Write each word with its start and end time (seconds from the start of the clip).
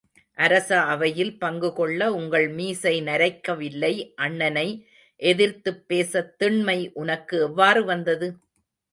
அரச 0.37 0.69
அவையில் 0.83 1.37
பங்குகொள்ள 1.41 2.05
உங்கள் 2.11 2.47
மீசை 2.49 2.93
நரைக்கவில்லை 3.01 3.91
அண்ணனை 4.15 4.65
எதிர்த்துப்பேசத் 5.19 6.33
திண்மை 6.37 6.77
உனக்கு 6.93 7.37
எவ்வாறு 7.41 7.83
வந்தது? 7.85 8.29